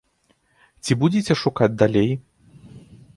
[0.87, 2.11] Ці будзеце шукаць далей?